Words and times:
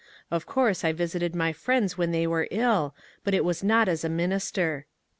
Of 0.31 0.47
course 0.47 0.83
I 0.83 0.93
visited 0.93 1.35
my 1.35 1.53
friends 1.53 1.95
when 1.95 2.09
they 2.09 2.25
were 2.25 2.47
ill, 2.49 2.95
but 3.23 3.35
it 3.35 3.45
was 3.45 3.63
not 3.63 3.87
as 3.87 4.03
a 4.03 4.09
minister. 4.09 4.87